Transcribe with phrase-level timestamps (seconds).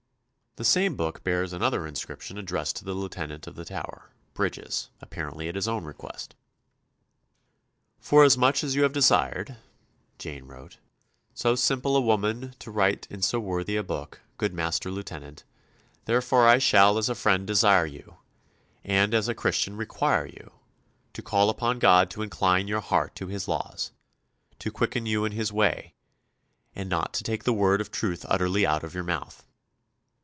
[0.57, 5.47] The same book bears another inscription addressed to the Lieutenant of the Tower, Bridges, apparently
[5.47, 6.35] at his own request.
[8.01, 9.55] "Forasmuch as you have desired,"
[10.19, 10.77] Jane wrote,
[11.33, 15.45] "so simple a woman to write in so worthy a book, good Master Lieutenant,
[16.03, 18.17] therefore I shall as a friend desire you,
[18.83, 20.51] and as a Christian require you,
[21.13, 23.93] to call upon God to incline your heart to His laws,
[24.59, 25.93] to quicken you in His way,
[26.75, 29.47] and not to take the word of truth utterly out of your mouth.